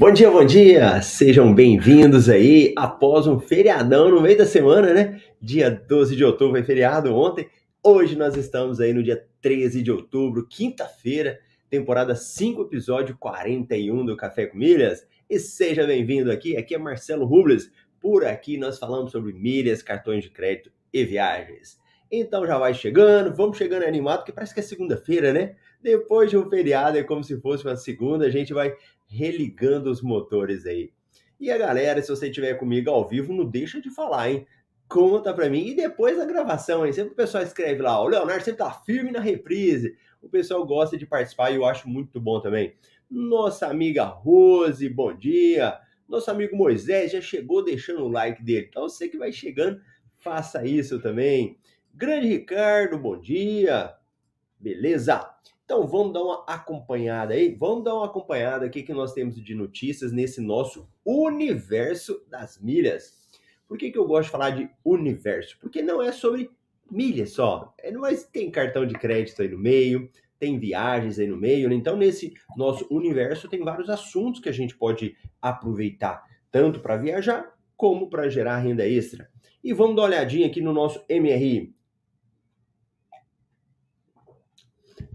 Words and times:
Bom 0.00 0.10
dia, 0.10 0.30
bom 0.30 0.42
dia! 0.42 1.02
Sejam 1.02 1.54
bem-vindos 1.54 2.30
aí 2.30 2.72
após 2.74 3.26
um 3.26 3.38
feriadão 3.38 4.08
no 4.08 4.22
meio 4.22 4.38
da 4.38 4.46
semana, 4.46 4.94
né? 4.94 5.20
Dia 5.38 5.70
12 5.70 6.16
de 6.16 6.24
outubro 6.24 6.54
foi 6.54 6.62
feriado 6.62 7.14
ontem. 7.14 7.50
Hoje 7.84 8.16
nós 8.16 8.34
estamos 8.34 8.80
aí 8.80 8.94
no 8.94 9.02
dia 9.02 9.22
13 9.42 9.82
de 9.82 9.92
outubro, 9.92 10.46
quinta-feira, 10.48 11.38
temporada 11.68 12.14
5, 12.14 12.62
episódio 12.62 13.14
41 13.20 14.06
do 14.06 14.16
Café 14.16 14.46
com 14.46 14.56
Milhas. 14.56 15.06
E 15.28 15.38
seja 15.38 15.86
bem-vindo 15.86 16.32
aqui, 16.32 16.56
aqui 16.56 16.74
é 16.74 16.78
Marcelo 16.78 17.26
Rubles. 17.26 17.70
Por 18.00 18.24
aqui 18.24 18.56
nós 18.56 18.78
falamos 18.78 19.12
sobre 19.12 19.34
milhas, 19.34 19.82
cartões 19.82 20.24
de 20.24 20.30
crédito 20.30 20.72
e 20.90 21.04
viagens. 21.04 21.78
Então 22.10 22.46
já 22.46 22.56
vai 22.56 22.72
chegando, 22.72 23.36
vamos 23.36 23.58
chegando 23.58 23.82
animado, 23.82 24.20
porque 24.20 24.32
parece 24.32 24.54
que 24.54 24.60
é 24.60 24.62
segunda-feira, 24.62 25.30
né? 25.30 25.56
Depois 25.82 26.28
de 26.28 26.36
um 26.36 26.48
feriado, 26.48 26.98
é 26.98 27.02
como 27.02 27.24
se 27.24 27.40
fosse 27.40 27.64
uma 27.64 27.76
segunda, 27.76 28.26
a 28.26 28.30
gente 28.30 28.52
vai 28.52 28.74
religando 29.06 29.90
os 29.90 30.02
motores 30.02 30.66
aí. 30.66 30.92
E 31.38 31.50
a 31.50 31.56
galera, 31.56 32.02
se 32.02 32.08
você 32.08 32.28
estiver 32.28 32.54
comigo 32.54 32.90
ao 32.90 33.08
vivo, 33.08 33.32
não 33.32 33.46
deixa 33.46 33.80
de 33.80 33.88
falar, 33.90 34.30
hein? 34.30 34.46
Conta 34.86 35.32
pra 35.32 35.48
mim. 35.48 35.68
E 35.68 35.74
depois 35.74 36.18
da 36.18 36.26
gravação, 36.26 36.84
hein? 36.84 36.92
Sempre 36.92 37.12
o 37.12 37.16
pessoal 37.16 37.42
escreve 37.42 37.80
lá, 37.80 38.00
o 38.02 38.08
Leonardo 38.08 38.44
sempre 38.44 38.58
tá 38.58 38.70
firme 38.70 39.10
na 39.10 39.20
reprise. 39.20 39.96
O 40.20 40.28
pessoal 40.28 40.66
gosta 40.66 40.98
de 40.98 41.06
participar 41.06 41.50
e 41.50 41.56
eu 41.56 41.64
acho 41.64 41.88
muito 41.88 42.20
bom 42.20 42.40
também. 42.40 42.74
Nossa 43.10 43.66
amiga 43.66 44.04
Rose, 44.04 44.86
bom 44.88 45.16
dia. 45.16 45.78
Nosso 46.06 46.30
amigo 46.30 46.54
Moisés 46.56 47.12
já 47.12 47.20
chegou 47.20 47.64
deixando 47.64 48.04
o 48.04 48.08
like 48.08 48.42
dele. 48.42 48.66
Então 48.68 48.82
você 48.82 49.08
que 49.08 49.16
vai 49.16 49.32
chegando, 49.32 49.80
faça 50.18 50.66
isso 50.66 51.00
também. 51.00 51.56
Grande 51.94 52.26
Ricardo, 52.26 52.98
bom 52.98 53.18
dia. 53.18 53.94
Beleza? 54.58 55.26
Então 55.70 55.86
vamos 55.86 56.12
dar 56.12 56.24
uma 56.24 56.44
acompanhada 56.48 57.32
aí, 57.32 57.54
vamos 57.54 57.84
dar 57.84 57.94
uma 57.94 58.06
acompanhada 58.06 58.66
aqui 58.66 58.82
que 58.82 58.92
nós 58.92 59.12
temos 59.12 59.40
de 59.40 59.54
notícias 59.54 60.10
nesse 60.10 60.40
nosso 60.40 60.88
universo 61.06 62.26
das 62.28 62.60
milhas. 62.60 63.16
Por 63.68 63.78
que, 63.78 63.92
que 63.92 63.96
eu 63.96 64.04
gosto 64.04 64.24
de 64.24 64.32
falar 64.32 64.50
de 64.50 64.68
universo? 64.84 65.56
Porque 65.60 65.80
não 65.80 66.02
é 66.02 66.10
sobre 66.10 66.50
milhas 66.90 67.30
só, 67.30 67.72
é, 67.78 67.92
mas 67.92 68.24
tem 68.24 68.50
cartão 68.50 68.84
de 68.84 68.94
crédito 68.94 69.42
aí 69.42 69.48
no 69.48 69.60
meio, 69.60 70.10
tem 70.40 70.58
viagens 70.58 71.20
aí 71.20 71.28
no 71.28 71.36
meio, 71.36 71.68
né? 71.68 71.76
então 71.76 71.96
nesse 71.96 72.34
nosso 72.56 72.84
universo 72.90 73.48
tem 73.48 73.62
vários 73.62 73.88
assuntos 73.88 74.40
que 74.40 74.48
a 74.48 74.52
gente 74.52 74.76
pode 74.76 75.16
aproveitar, 75.40 76.24
tanto 76.50 76.80
para 76.80 76.96
viajar 76.96 77.56
como 77.76 78.10
para 78.10 78.28
gerar 78.28 78.58
renda 78.58 78.88
extra. 78.88 79.30
E 79.62 79.72
vamos 79.72 79.94
dar 79.94 80.02
uma 80.02 80.08
olhadinha 80.08 80.48
aqui 80.48 80.60
no 80.60 80.72
nosso 80.72 81.00
MRI. 81.08 81.72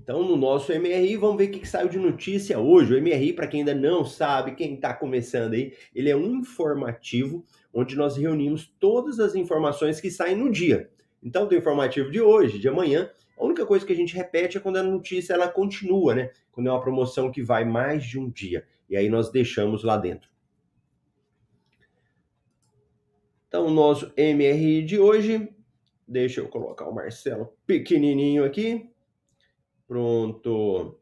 Então, 0.06 0.22
no 0.22 0.38
nosso 0.38 0.72
MRI, 0.72 1.18
vamos 1.18 1.38
ver 1.38 1.46
o 1.46 1.52
que, 1.52 1.62
que 1.62 1.68
saiu 1.68 1.90
de 1.90 1.98
notícia 1.98 2.60
hoje. 2.60 2.94
O 2.94 3.02
MRI, 3.02 3.34
para 3.34 3.48
quem 3.48 3.62
ainda 3.62 3.74
não 3.74 4.06
sabe, 4.06 4.54
quem 4.54 4.76
está 4.76 4.94
começando 4.94 5.54
aí, 5.54 5.74
ele 5.96 6.12
é 6.12 6.16
um 6.16 6.36
informativo 6.36 7.44
onde 7.74 7.96
nós 7.96 8.16
reunimos 8.16 8.72
todas 8.80 9.20
as 9.20 9.34
informações 9.34 10.00
que 10.00 10.12
saem 10.12 10.36
no 10.36 10.52
dia. 10.52 10.92
Então, 11.24 11.48
tem 11.48 11.58
o 11.58 11.60
informativo 11.60 12.12
de 12.12 12.22
hoje, 12.22 12.60
de 12.60 12.70
amanhã. 12.70 13.10
A 13.36 13.44
única 13.44 13.66
coisa 13.66 13.84
que 13.84 13.94
a 13.94 13.96
gente 13.96 14.16
repete 14.16 14.60
é 14.60 14.62
quando 14.62 14.78
a 14.78 14.84
notícia 14.84 15.34
ela 15.34 15.48
continua, 15.48 16.14
né? 16.14 16.30
Quando 16.52 16.68
é 16.68 16.72
uma 16.72 16.82
promoção 16.82 17.32
que 17.32 17.42
vai 17.42 17.66
mais 17.66 18.06
de 18.06 18.20
um 18.20 18.30
dia. 18.30 18.64
E 18.88 18.96
aí 18.96 19.10
nós 19.10 19.32
deixamos 19.32 19.84
lá 19.84 19.98
dentro. 19.98 20.30
Então, 23.48 23.66
o 23.66 23.72
nosso 23.72 24.14
MRI 24.16 24.84
de 24.84 25.00
hoje, 25.00 25.50
deixa 26.08 26.42
eu 26.42 26.48
colocar 26.48 26.88
o 26.88 26.94
Marcelo 26.94 27.58
pequenininho 27.66 28.46
aqui. 28.46 28.94
Pronto. 29.88 31.00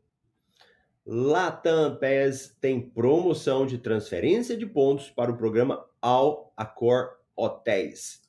Latam 1.05 1.97
PES 1.97 2.57
tem 2.61 2.79
promoção 2.79 3.65
de 3.65 3.77
transferência 3.77 4.55
de 4.55 4.65
pontos 4.65 5.09
para 5.09 5.31
o 5.31 5.37
programa 5.37 5.85
All 6.01 6.53
Accor 6.55 7.09
Hotéis. 7.35 8.21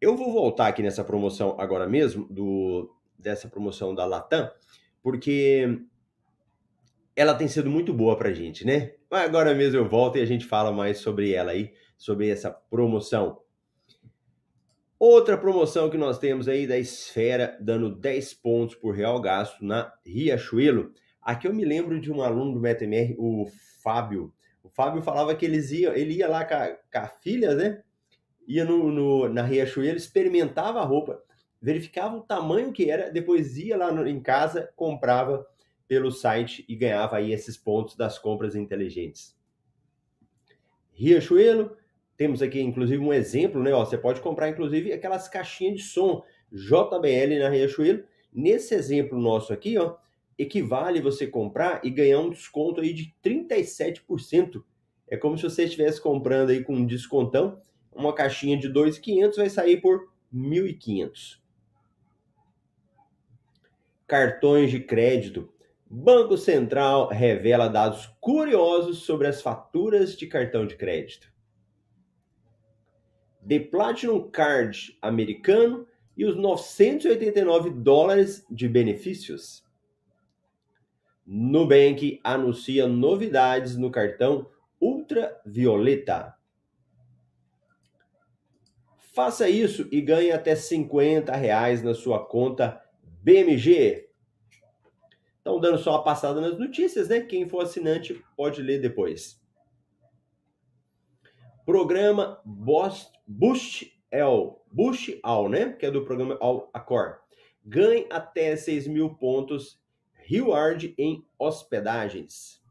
Eu 0.00 0.16
vou 0.16 0.32
voltar 0.32 0.68
aqui 0.68 0.82
nessa 0.82 1.04
promoção 1.04 1.56
agora 1.58 1.86
mesmo, 1.86 2.26
do, 2.30 2.94
dessa 3.18 3.48
promoção 3.48 3.94
da 3.94 4.04
Latam, 4.06 4.50
porque 5.02 5.78
ela 7.14 7.34
tem 7.34 7.48
sido 7.48 7.70
muito 7.70 7.92
boa 7.92 8.16
para 8.16 8.28
a 8.28 8.34
gente, 8.34 8.66
né? 8.66 8.94
Mas 9.10 9.24
agora 9.24 9.54
mesmo 9.54 9.78
eu 9.78 9.88
volto 9.88 10.18
e 10.18 10.20
a 10.20 10.26
gente 10.26 10.44
fala 10.44 10.72
mais 10.72 10.98
sobre 10.98 11.32
ela 11.32 11.52
aí, 11.52 11.72
sobre 11.96 12.28
essa 12.28 12.50
promoção. 12.50 13.40
Outra 14.98 15.36
promoção 15.36 15.90
que 15.90 15.98
nós 15.98 16.18
temos 16.18 16.48
aí 16.48 16.66
da 16.66 16.78
Esfera, 16.78 17.58
dando 17.60 17.94
10 17.94 18.32
pontos 18.32 18.74
por 18.74 18.94
real 18.94 19.20
gasto 19.20 19.62
na 19.62 19.92
Riachuelo. 20.06 20.90
Aqui 21.20 21.46
eu 21.46 21.52
me 21.52 21.66
lembro 21.66 22.00
de 22.00 22.10
um 22.10 22.22
aluno 22.22 22.54
do 22.54 22.60
MetaMR, 22.60 23.14
o 23.18 23.46
Fábio. 23.82 24.32
O 24.62 24.70
Fábio 24.70 25.02
falava 25.02 25.34
que 25.34 25.44
eles 25.44 25.70
iam, 25.70 25.92
ele 25.92 26.14
ia 26.14 26.26
lá 26.26 26.46
com 26.46 26.54
a, 26.54 26.68
com 26.68 26.98
a 26.98 27.08
filha, 27.08 27.54
né? 27.54 27.82
Ia 28.48 28.64
no, 28.64 28.90
no, 28.90 29.28
na 29.28 29.42
Riachuelo, 29.42 29.98
experimentava 29.98 30.80
a 30.80 30.84
roupa, 30.84 31.22
verificava 31.60 32.16
o 32.16 32.22
tamanho 32.22 32.72
que 32.72 32.90
era, 32.90 33.10
depois 33.10 33.58
ia 33.58 33.76
lá 33.76 33.92
no, 33.92 34.06
em 34.06 34.18
casa, 34.18 34.72
comprava 34.74 35.46
pelo 35.86 36.10
site 36.10 36.64
e 36.66 36.74
ganhava 36.74 37.18
aí 37.18 37.32
esses 37.32 37.58
pontos 37.58 37.96
das 37.96 38.18
compras 38.18 38.56
inteligentes. 38.56 39.36
Riachuelo, 40.94 41.76
temos 42.16 42.42
aqui, 42.42 42.60
inclusive, 42.60 43.02
um 43.02 43.12
exemplo, 43.12 43.62
né? 43.62 43.72
Ó, 43.72 43.84
você 43.84 43.98
pode 43.98 44.20
comprar, 44.20 44.48
inclusive, 44.48 44.92
aquelas 44.92 45.28
caixinhas 45.28 45.76
de 45.76 45.82
som 45.82 46.22
JBL 46.50 47.38
na 47.38 47.48
Riachuelo. 47.48 48.04
Nesse 48.32 48.74
exemplo 48.74 49.18
nosso 49.18 49.52
aqui, 49.52 49.78
ó, 49.78 49.96
equivale 50.38 51.00
você 51.00 51.26
comprar 51.26 51.80
e 51.84 51.90
ganhar 51.90 52.20
um 52.20 52.30
desconto 52.30 52.80
aí 52.80 52.92
de 52.92 53.14
37%. 53.24 54.62
É 55.08 55.16
como 55.16 55.36
se 55.36 55.44
você 55.44 55.64
estivesse 55.64 56.00
comprando 56.00 56.50
aí 56.50 56.62
com 56.62 56.74
um 56.74 56.86
descontão, 56.86 57.60
uma 57.94 58.12
caixinha 58.12 58.56
de 58.58 58.68
2.500 58.68 59.36
vai 59.36 59.48
sair 59.48 59.80
por 59.80 60.10
1.500. 60.34 61.38
Cartões 64.06 64.70
de 64.70 64.80
crédito. 64.80 65.52
Banco 65.88 66.36
Central 66.36 67.08
revela 67.08 67.68
dados 67.68 68.06
curiosos 68.20 68.98
sobre 68.98 69.28
as 69.28 69.40
faturas 69.40 70.16
de 70.16 70.26
cartão 70.26 70.66
de 70.66 70.76
crédito. 70.76 71.35
The 73.48 73.60
Platinum 73.60 74.30
Card 74.30 74.98
americano 75.00 75.86
e 76.16 76.24
os 76.24 76.36
989 76.36 77.70
dólares 77.70 78.44
de 78.50 78.68
benefícios. 78.68 79.64
Nubank 81.26 82.20
anuncia 82.22 82.86
novidades 82.86 83.76
no 83.76 83.90
cartão 83.90 84.48
Ultravioleta. 84.80 86.34
Faça 88.96 89.48
isso 89.48 89.88
e 89.90 90.00
ganhe 90.00 90.30
até 90.30 90.54
50 90.54 91.34
reais 91.34 91.82
na 91.82 91.94
sua 91.94 92.24
conta 92.24 92.82
BMG. 93.22 94.08
Então, 95.40 95.58
dando 95.58 95.78
só 95.78 95.92
uma 95.92 96.04
passada 96.04 96.40
nas 96.40 96.58
notícias, 96.58 97.08
né? 97.08 97.20
Quem 97.20 97.48
for 97.48 97.62
assinante 97.62 98.22
pode 98.36 98.60
ler 98.60 98.80
depois. 98.80 99.40
Programa 101.66 102.40
Boost 102.44 103.92
L, 104.12 104.60
Boost 104.70 105.18
All, 105.24 105.48
né? 105.48 105.72
Que 105.72 105.86
é 105.86 105.90
do 105.90 106.04
programa 106.04 106.38
All 106.40 106.70
Accor. 106.72 107.18
Ganhe 107.64 108.06
até 108.08 108.54
6 108.54 108.86
mil 108.86 109.16
pontos 109.16 109.78
reward 110.14 110.94
em 110.96 111.26
hospedagens. 111.36 112.62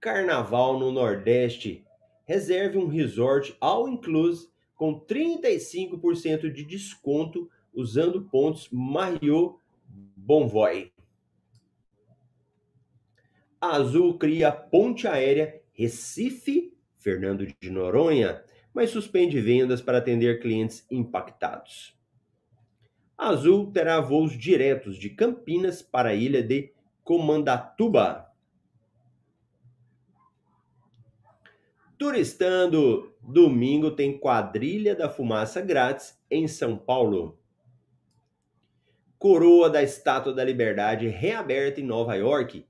Carnaval 0.00 0.78
no 0.78 0.90
Nordeste 0.90 1.84
reserve 2.24 2.78
um 2.78 2.86
resort 2.86 3.54
all 3.60 3.86
inclusive 3.86 4.50
com 4.74 4.98
35% 4.98 6.50
de 6.50 6.64
desconto 6.64 7.50
usando 7.74 8.24
pontos 8.30 8.66
Mario 8.72 9.58
Bonvoy. 10.16 10.90
Azul 13.60 14.16
cria 14.16 14.50
ponte 14.50 15.06
aérea 15.06 15.60
Recife, 15.74 16.74
Fernando 17.00 17.46
de 17.46 17.70
Noronha, 17.70 18.42
mas 18.72 18.90
suspende 18.90 19.40
vendas 19.40 19.82
para 19.82 19.98
atender 19.98 20.40
clientes 20.40 20.86
impactados. 20.90 21.98
A 23.18 23.28
Azul 23.30 23.70
terá 23.72 24.00
voos 24.00 24.36
diretos 24.38 24.96
de 24.96 25.10
Campinas 25.10 25.82
para 25.82 26.10
a 26.10 26.14
ilha 26.14 26.42
de 26.42 26.72
Comandatuba. 27.02 28.30
Turistando, 31.98 33.14
domingo 33.20 33.90
tem 33.90 34.16
quadrilha 34.16 34.94
da 34.94 35.10
fumaça 35.10 35.60
grátis 35.60 36.18
em 36.30 36.48
São 36.48 36.78
Paulo. 36.78 37.38
Coroa 39.18 39.68
da 39.68 39.82
Estátua 39.82 40.32
da 40.32 40.42
Liberdade 40.42 41.08
reaberta 41.08 41.78
em 41.78 41.84
Nova 41.84 42.14
York, 42.14 42.66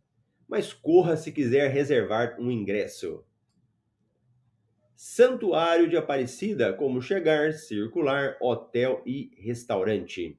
mas 0.48 0.72
corra 0.72 1.16
se 1.16 1.30
quiser 1.30 1.70
reservar 1.70 2.36
um 2.40 2.50
ingresso. 2.50 3.24
Santuário 5.02 5.88
de 5.88 5.96
Aparecida, 5.96 6.74
como 6.74 7.00
chegar, 7.00 7.54
circular, 7.54 8.36
hotel 8.38 9.00
e 9.06 9.30
restaurante. 9.38 10.38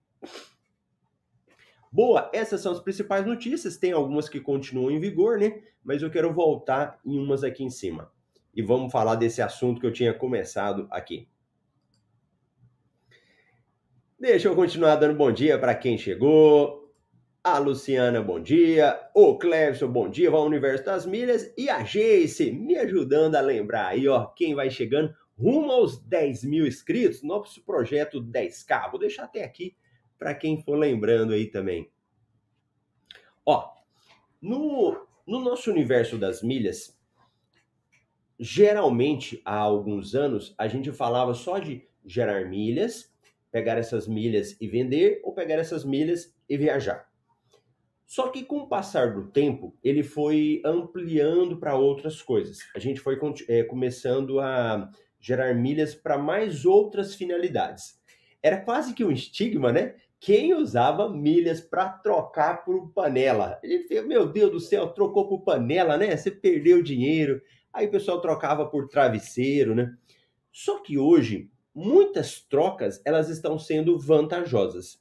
Boa, 1.91 2.29
essas 2.31 2.61
são 2.61 2.71
as 2.71 2.79
principais 2.79 3.25
notícias. 3.25 3.77
Tem 3.77 3.91
algumas 3.91 4.29
que 4.29 4.39
continuam 4.39 4.91
em 4.91 4.99
vigor, 4.99 5.39
né? 5.39 5.63
Mas 5.83 6.03
eu 6.03 6.11
quero 6.11 6.31
voltar 6.31 6.99
em 7.03 7.17
umas 7.17 7.43
aqui 7.43 7.63
em 7.63 7.71
cima 7.71 8.11
e 8.53 8.61
vamos 8.61 8.91
falar 8.91 9.15
desse 9.15 9.41
assunto 9.41 9.81
que 9.81 9.87
eu 9.87 9.91
tinha 9.91 10.13
começado 10.13 10.87
aqui. 10.91 11.27
Deixa 14.19 14.47
eu 14.47 14.55
continuar 14.55 14.95
dando 14.97 15.17
bom 15.17 15.31
dia 15.31 15.57
para 15.57 15.73
quem 15.73 15.97
chegou. 15.97 16.80
A 17.43 17.57
Luciana, 17.57 18.21
bom 18.21 18.39
dia. 18.39 19.09
O 19.15 19.35
Clevson, 19.35 19.87
bom 19.87 20.07
dia. 20.07 20.29
Vai 20.29 20.39
ao 20.39 20.45
Universo 20.45 20.85
das 20.85 21.07
Milhas. 21.07 21.51
E 21.57 21.71
a 21.71 21.81
Jace, 21.81 22.51
me 22.51 22.77
ajudando 22.77 23.35
a 23.35 23.41
lembrar 23.41 23.87
aí, 23.87 24.07
ó, 24.07 24.27
quem 24.27 24.53
vai 24.53 24.69
chegando 24.69 25.11
rumo 25.35 25.71
aos 25.71 25.99
10 25.99 26.43
mil 26.43 26.67
inscritos, 26.67 27.23
nosso 27.23 27.65
projeto 27.65 28.21
10K. 28.21 28.91
Vou 28.91 28.99
deixar 28.99 29.23
até 29.23 29.43
aqui 29.43 29.75
para 30.19 30.35
quem 30.35 30.61
for 30.61 30.75
lembrando 30.75 31.33
aí 31.33 31.47
também. 31.47 31.91
Ó, 33.43 33.73
no, 34.39 35.07
no 35.25 35.39
nosso 35.39 35.71
Universo 35.71 36.19
das 36.19 36.43
Milhas, 36.43 36.95
Geralmente, 38.43 39.39
há 39.45 39.55
alguns 39.55 40.15
anos, 40.15 40.55
a 40.57 40.67
gente 40.67 40.91
falava 40.91 41.31
só 41.35 41.59
de 41.59 41.87
gerar 42.03 42.49
milhas, 42.49 43.13
pegar 43.51 43.77
essas 43.77 44.07
milhas 44.07 44.59
e 44.59 44.67
vender, 44.67 45.21
ou 45.23 45.31
pegar 45.31 45.59
essas 45.59 45.85
milhas 45.85 46.35
e 46.49 46.57
viajar. 46.57 47.10
Só 48.11 48.27
que 48.27 48.43
com 48.43 48.57
o 48.57 48.67
passar 48.67 49.13
do 49.13 49.31
tempo, 49.31 49.73
ele 49.81 50.03
foi 50.03 50.61
ampliando 50.65 51.57
para 51.57 51.77
outras 51.77 52.21
coisas. 52.21 52.57
A 52.75 52.79
gente 52.79 52.99
foi 52.99 53.17
é, 53.47 53.63
começando 53.63 54.41
a 54.41 54.91
gerar 55.17 55.55
milhas 55.55 55.95
para 55.95 56.17
mais 56.17 56.65
outras 56.65 57.15
finalidades. 57.15 57.97
Era 58.43 58.59
quase 58.59 58.93
que 58.93 59.05
um 59.05 59.13
estigma, 59.13 59.71
né? 59.71 59.95
Quem 60.19 60.53
usava 60.53 61.09
milhas 61.09 61.61
para 61.61 61.87
trocar 61.87 62.65
por 62.65 62.91
panela? 62.91 63.57
Fez, 63.87 64.05
meu 64.05 64.27
Deus 64.27 64.51
do 64.51 64.59
céu, 64.59 64.89
trocou 64.89 65.29
por 65.29 65.45
panela, 65.45 65.97
né? 65.97 66.17
Você 66.17 66.29
perdeu 66.29 66.83
dinheiro. 66.83 67.41
Aí 67.71 67.87
o 67.87 67.91
pessoal 67.91 68.19
trocava 68.19 68.65
por 68.65 68.89
travesseiro, 68.89 69.73
né? 69.73 69.89
Só 70.51 70.81
que 70.81 70.97
hoje 70.97 71.49
muitas 71.73 72.41
trocas 72.41 73.01
elas 73.05 73.29
estão 73.29 73.57
sendo 73.57 73.97
vantajosas. 73.97 75.00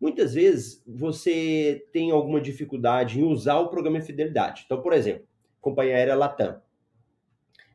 Muitas 0.00 0.34
vezes 0.34 0.82
você 0.86 1.86
tem 1.92 2.10
alguma 2.10 2.40
dificuldade 2.40 3.18
em 3.18 3.24
usar 3.24 3.58
o 3.58 3.68
programa 3.68 3.98
de 3.98 4.06
fidelidade. 4.06 4.62
Então, 4.66 4.82
por 4.82 4.92
exemplo, 4.92 5.26
companhia 5.60 5.96
aérea 5.96 6.14
Latam. 6.14 6.60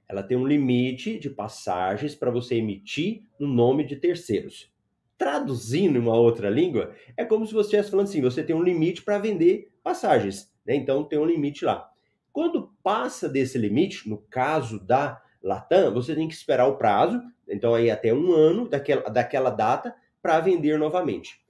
Ela 0.07 0.21
tem 0.21 0.37
um 0.37 0.45
limite 0.45 1.17
de 1.17 1.29
passagens 1.29 2.13
para 2.13 2.29
você 2.29 2.55
emitir 2.55 3.23
no 3.39 3.47
nome 3.47 3.85
de 3.85 3.95
terceiros. 3.95 4.71
Traduzindo 5.17 5.97
em 5.97 6.01
uma 6.01 6.15
outra 6.15 6.49
língua, 6.49 6.93
é 7.15 7.23
como 7.23 7.45
se 7.45 7.53
você 7.53 7.67
estivesse 7.67 7.91
falando 7.91 8.07
assim: 8.07 8.21
você 8.21 8.43
tem 8.43 8.55
um 8.55 8.63
limite 8.63 9.03
para 9.03 9.17
vender 9.17 9.71
passagens. 9.81 10.51
Né? 10.65 10.75
Então, 10.75 11.03
tem 11.03 11.17
um 11.17 11.25
limite 11.25 11.63
lá. 11.63 11.89
Quando 12.31 12.71
passa 12.83 13.27
desse 13.27 13.57
limite, 13.57 14.09
no 14.09 14.17
caso 14.17 14.79
da 14.79 15.21
Latam, 15.41 15.93
você 15.93 16.15
tem 16.15 16.27
que 16.27 16.33
esperar 16.33 16.67
o 16.67 16.77
prazo, 16.77 17.21
então 17.47 17.73
aí 17.73 17.89
até 17.89 18.13
um 18.13 18.31
ano 18.31 18.69
daquela, 18.69 19.09
daquela 19.09 19.49
data, 19.49 19.95
para 20.21 20.39
vender 20.39 20.77
novamente. 20.77 21.41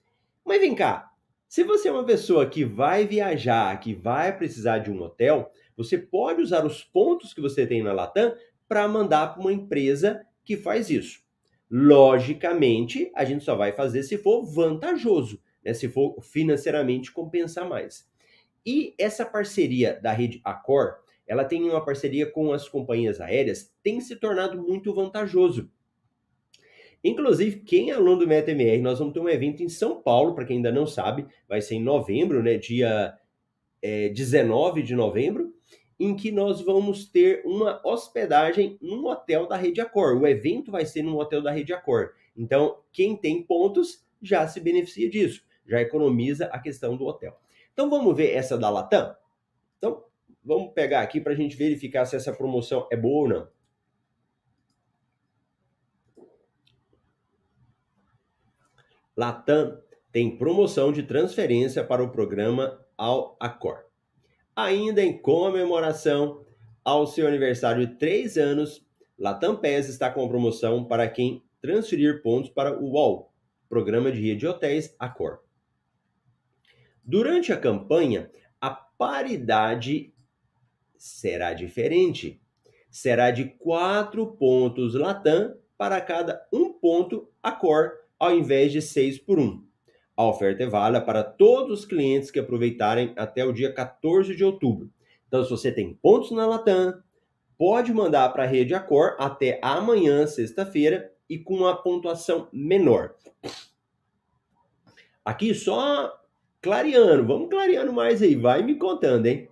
Mas 0.46 0.60
vem 0.60 0.76
cá, 0.76 1.12
se 1.48 1.64
você 1.64 1.90
é 1.90 1.92
uma 1.92 2.06
pessoa 2.06 2.50
que 2.50 2.64
vai 2.64 3.06
viajar, 3.06 3.78
que 3.80 3.94
vai 3.94 4.36
precisar 4.36 4.80
de 4.80 4.90
um 4.90 5.02
hotel, 5.02 5.52
você 5.76 5.98
pode 5.98 6.42
usar 6.42 6.66
os 6.66 6.84
pontos 6.84 7.34
que 7.34 7.42
você 7.42 7.68
tem 7.68 7.84
na 7.84 7.92
Latam 7.92 8.34
para 8.68 8.88
mandar 8.88 9.34
para 9.34 9.42
uma 9.42 9.52
empresa 9.52 10.26
que 10.46 10.56
faz 10.56 10.90
isso. 10.90 11.20
Logicamente, 11.70 13.12
a 13.16 13.26
gente 13.26 13.44
só 13.44 13.56
vai 13.56 13.74
fazer 13.74 14.04
se 14.04 14.18
for 14.18 14.46
vantajoso, 14.46 15.42
né? 15.64 15.74
se 15.74 15.90
for 15.90 16.22
financeiramente 16.22 17.12
compensar 17.12 17.68
mais. 17.68 18.10
E 18.66 18.96
essa 18.98 19.26
parceria 19.26 20.00
da 20.02 20.12
rede 20.12 20.40
Accor, 20.44 20.98
ela 21.28 21.44
tem 21.44 21.64
uma 21.70 21.84
parceria 21.84 22.30
com 22.30 22.54
as 22.54 22.68
companhias 22.70 23.20
aéreas, 23.20 23.74
tem 23.82 24.00
se 24.00 24.16
tornado 24.16 24.62
muito 24.62 24.94
vantajoso. 24.94 25.70
Inclusive, 27.03 27.62
quem 27.62 27.89
é 27.89 27.94
aluno 27.94 28.19
do 28.19 28.27
MetaMR, 28.27 28.81
nós 28.81 29.00
vamos 29.00 29.13
ter 29.13 29.19
um 29.19 29.30
evento 29.30 29.63
em 29.63 29.69
São 29.69 30.01
Paulo, 30.01 30.36
para 30.36 30.45
quem 30.45 30.57
ainda 30.57 30.71
não 30.71 30.86
sabe, 30.86 31.25
vai 31.48 31.62
ser 31.62 31.75
em 31.75 31.83
novembro, 31.83 32.44
né, 32.44 32.57
dia 32.57 33.13
é, 33.81 34.09
19 34.09 34.83
de 34.83 34.95
novembro, 34.95 35.53
em 36.00 36.15
que 36.15 36.31
nós 36.31 36.62
vamos 36.62 37.06
ter 37.06 37.42
uma 37.45 37.81
hospedagem 37.83 38.77
num 38.81 39.06
hotel 39.06 39.48
da 39.48 39.56
Rede 39.56 39.81
Accor. 39.81 40.18
O 40.18 40.27
evento 40.27 40.71
vai 40.71 40.86
ser 40.86 41.03
num 41.03 41.18
hotel 41.18 41.42
da 41.42 41.51
Rede 41.51 41.74
Accor. 41.74 42.12
Então, 42.36 42.77
quem 42.92 43.15
tem 43.15 43.44
pontos 43.44 44.04
já 44.21 44.47
se 44.47 44.59
beneficia 44.59 45.09
disso, 45.09 45.44
já 45.65 45.81
economiza 45.81 46.45
a 46.47 46.59
questão 46.59 46.95
do 46.95 47.06
hotel. 47.06 47.38
Então 47.74 47.89
vamos 47.89 48.15
ver 48.15 48.33
essa 48.33 48.57
da 48.57 48.69
Latam? 48.69 49.15
Então 49.77 50.04
vamos 50.44 50.74
pegar 50.74 51.01
aqui 51.01 51.19
para 51.19 51.33
a 51.33 51.36
gente 51.36 51.56
verificar 51.56 52.06
se 52.06 52.15
essa 52.15 52.33
promoção 52.33 52.88
é 52.92 52.97
boa 52.97 53.24
ou 53.24 53.27
não. 53.27 53.47
Latam 59.21 59.80
tem 60.11 60.35
promoção 60.35 60.92
de 60.92 61.04
transferência 61.04 61.83
para 61.83 62.04
o 62.04 62.09
programa 62.09 62.83
Al 62.97 63.37
Accor. 63.40 63.85
Ainda 64.56 64.99
em 64.99 65.16
comemoração 65.16 66.44
ao 66.83 67.06
seu 67.06 67.28
aniversário 67.28 67.85
de 67.85 67.95
3 67.97 68.35
anos, 68.37 68.83
Latam 69.19 69.56
PES 69.56 69.90
está 69.90 70.09
com 70.09 70.28
promoção 70.28 70.85
para 70.85 71.07
quem 71.07 71.44
transferir 71.61 72.23
pontos 72.23 72.49
para 72.49 72.75
o 72.81 72.94
UOL, 72.94 73.31
Programa 73.69 74.11
de 74.11 74.19
Rede 74.19 74.40
de 74.40 74.47
Hotéis 74.47 74.95
Accor. 74.97 75.44
Durante 77.04 77.54
a 77.54 77.57
campanha, 77.57 78.31
a 78.59 78.71
paridade 78.71 80.11
será 80.97 81.54
diferente. 81.54 82.42
Será 82.90 83.30
de 83.30 83.45
4 83.45 84.35
pontos 84.35 84.95
Latam 84.95 85.56
para 85.78 86.01
cada 86.01 86.44
um 86.51 86.73
ponto 86.73 87.30
Accor, 87.44 88.01
ao 88.21 88.35
invés 88.35 88.71
de 88.71 88.81
6 88.81 89.18
por 89.19 89.40
1. 89.40 89.66
A 90.16 90.28
oferta 90.28 90.63
é 90.63 90.68
válida 90.68 91.01
para 91.01 91.23
todos 91.23 91.80
os 91.80 91.85
clientes 91.85 92.30
que 92.30 92.40
aproveitarem 92.40 93.13
até 93.18 93.44
o 93.44 93.51
dia 93.51 93.73
14 93.73 94.35
de 94.35 94.44
outubro. 94.44 94.92
Então, 95.28 95.44
se 95.44 95.49
você 95.49 95.71
tem 95.71 95.95
pontos 95.95 96.30
na 96.30 96.45
Latam, 96.45 97.01
pode 97.57 97.92
mandar 97.92 98.30
para 98.30 98.44
a 98.44 98.47
rede 98.47 98.75
Accor 98.75 99.16
até 99.18 99.59
amanhã, 99.63 100.28
sexta-feira, 100.28 101.11
e 101.28 101.40
com 101.40 101.56
uma 101.56 101.75
pontuação 101.75 102.47
menor. 102.51 103.16
Aqui 105.25 105.56
só 105.56 106.21
Clareando, 106.61 107.25
vamos 107.25 107.49
clareando 107.49 107.92
mais 107.92 108.21
aí, 108.21 108.35
vai 108.35 108.61
me 108.61 108.75
contando, 108.75 109.25
hein? 109.25 109.49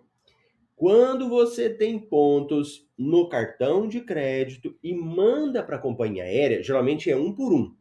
Quando 0.75 1.27
você 1.27 1.67
tem 1.67 1.97
pontos 1.97 2.87
no 2.95 3.27
cartão 3.27 3.87
de 3.87 3.99
crédito 4.01 4.77
e 4.83 4.93
manda 4.93 5.63
para 5.63 5.77
a 5.77 5.81
companhia 5.81 6.23
aérea, 6.23 6.61
geralmente 6.61 7.09
é 7.09 7.17
um 7.17 7.33
por 7.33 7.51
um. 7.51 7.75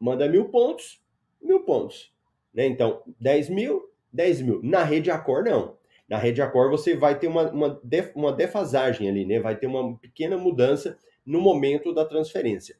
Manda 0.00 0.28
mil 0.28 0.48
pontos, 0.48 1.00
mil 1.40 1.60
pontos. 1.60 2.12
Né? 2.54 2.66
Então, 2.66 3.02
10 3.20 3.50
mil, 3.50 3.92
10 4.12 4.40
mil. 4.40 4.60
Na 4.62 4.82
rede 4.82 5.10
Accor, 5.10 5.44
não. 5.44 5.76
Na 6.08 6.16
rede 6.16 6.40
Accor 6.40 6.70
você 6.70 6.96
vai 6.96 7.18
ter 7.18 7.28
uma, 7.28 7.50
uma, 7.50 7.80
def, 7.84 8.16
uma 8.16 8.32
defasagem 8.32 9.08
ali, 9.08 9.24
né? 9.26 9.38
Vai 9.38 9.56
ter 9.56 9.66
uma 9.66 9.96
pequena 9.98 10.36
mudança 10.36 10.98
no 11.24 11.40
momento 11.40 11.94
da 11.94 12.04
transferência. 12.04 12.76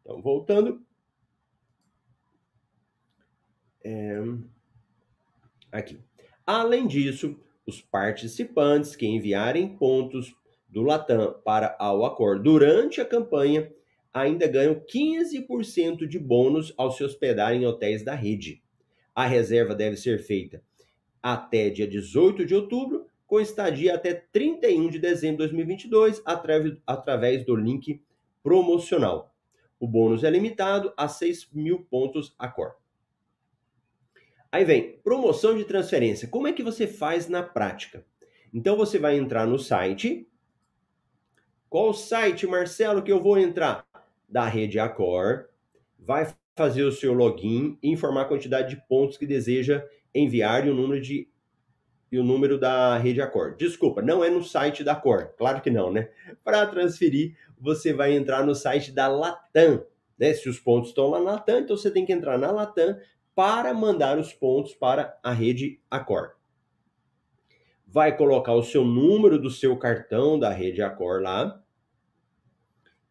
Então, 0.00 0.22
voltando, 0.22 0.82
é... 3.84 4.22
Aqui. 5.72 6.00
Além 6.46 6.86
disso, 6.86 7.38
os 7.66 7.80
participantes 7.80 8.96
que 8.96 9.06
enviarem 9.06 9.76
pontos 9.76 10.34
do 10.68 10.82
Latam 10.82 11.34
para 11.44 11.76
a 11.78 11.90
Accor 11.90 12.40
durante 12.40 13.00
a 13.00 13.04
campanha 13.04 13.70
ainda 14.12 14.46
ganham 14.46 14.74
15% 14.74 16.06
de 16.06 16.18
bônus 16.18 16.72
ao 16.76 16.90
se 16.90 17.04
hospedar 17.04 17.54
em 17.54 17.66
hotéis 17.66 18.04
da 18.04 18.14
rede. 18.14 18.62
A 19.14 19.26
reserva 19.26 19.74
deve 19.74 19.96
ser 19.96 20.18
feita 20.18 20.62
até 21.22 21.68
dia 21.68 21.86
18 21.86 22.44
de 22.46 22.54
outubro, 22.54 23.06
com 23.26 23.40
estadia 23.40 23.94
até 23.94 24.14
31 24.14 24.88
de 24.88 24.98
dezembro 24.98 25.46
de 25.46 25.52
2022, 25.54 26.22
através 26.86 27.44
do 27.44 27.54
link 27.54 28.02
promocional. 28.42 29.34
O 29.78 29.86
bônus 29.86 30.24
é 30.24 30.30
limitado 30.30 30.92
a 30.96 31.06
6 31.06 31.50
mil 31.52 31.84
pontos 31.84 32.34
a 32.38 32.48
cor. 32.48 32.76
Aí 34.50 34.64
vem, 34.64 34.98
promoção 35.04 35.56
de 35.56 35.64
transferência. 35.64 36.26
Como 36.26 36.48
é 36.48 36.52
que 36.52 36.62
você 36.62 36.86
faz 36.86 37.28
na 37.28 37.42
prática? 37.42 38.04
Então 38.52 38.76
você 38.76 38.98
vai 38.98 39.16
entrar 39.16 39.46
no 39.46 39.58
site. 39.58 40.26
Qual 41.68 41.94
site, 41.94 42.48
Marcelo, 42.48 43.00
que 43.00 43.12
eu 43.12 43.22
vou 43.22 43.38
entrar? 43.38 43.86
Da 44.30 44.46
rede 44.46 44.78
Accor. 44.78 45.48
Vai 45.98 46.32
fazer 46.56 46.84
o 46.84 46.92
seu 46.92 47.12
login 47.12 47.78
e 47.82 47.90
informar 47.90 48.22
a 48.22 48.28
quantidade 48.28 48.70
de 48.70 48.82
pontos 48.88 49.16
que 49.16 49.26
deseja 49.26 49.84
enviar 50.14 50.66
e 50.66 50.70
o 50.70 50.74
número 50.74 51.00
de 51.00 51.28
e 52.12 52.18
o 52.18 52.24
número 52.24 52.58
da 52.58 52.98
rede 52.98 53.20
Accor. 53.20 53.56
Desculpa, 53.56 54.02
não 54.02 54.24
é 54.24 54.28
no 54.28 54.42
site 54.42 54.82
da 54.82 54.92
Accor. 54.92 55.32
Claro 55.38 55.60
que 55.60 55.70
não, 55.70 55.92
né? 55.92 56.10
Para 56.42 56.66
transferir, 56.66 57.36
você 57.58 57.92
vai 57.92 58.14
entrar 58.14 58.44
no 58.44 58.54
site 58.54 58.90
da 58.90 59.06
Latam. 59.06 59.84
Né? 60.18 60.34
Se 60.34 60.48
os 60.48 60.58
pontos 60.58 60.88
estão 60.88 61.08
lá 61.08 61.20
na 61.20 61.32
Latam, 61.32 61.60
então 61.60 61.76
você 61.76 61.90
tem 61.90 62.04
que 62.04 62.12
entrar 62.12 62.36
na 62.36 62.50
Latam 62.50 62.98
para 63.34 63.72
mandar 63.72 64.18
os 64.18 64.32
pontos 64.32 64.74
para 64.74 65.18
a 65.22 65.32
rede 65.32 65.80
Accor. 65.90 66.32
Vai 67.86 68.16
colocar 68.16 68.54
o 68.54 68.62
seu 68.62 68.84
número 68.84 69.40
do 69.40 69.50
seu 69.50 69.76
cartão 69.76 70.38
da 70.38 70.50
rede 70.50 70.82
Accor 70.82 71.22
lá 71.22 71.62